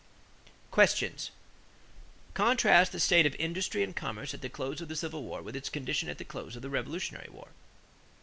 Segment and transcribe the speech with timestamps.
[0.71, 1.29] =Questions=
[2.29, 2.33] 1.
[2.33, 5.55] Contrast the state of industry and commerce at the close of the Civil War with
[5.55, 7.49] its condition at the close of the Revolutionary War.